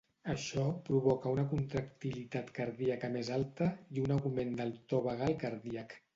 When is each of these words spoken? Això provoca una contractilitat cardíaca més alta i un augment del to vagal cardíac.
Això 0.33 0.61
provoca 0.87 1.33
una 1.37 1.43
contractilitat 1.51 2.49
cardíaca 2.61 3.13
més 3.19 3.31
alta 3.37 3.69
i 3.99 4.05
un 4.07 4.17
augment 4.19 4.59
del 4.63 4.75
to 4.95 5.05
vagal 5.11 5.39
cardíac. 5.47 5.97